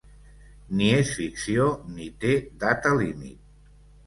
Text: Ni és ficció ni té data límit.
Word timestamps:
Ni 0.79 0.87
és 1.01 1.11
ficció 1.17 1.67
ni 1.91 2.09
té 2.25 2.33
data 2.65 2.97
límit. 3.03 3.39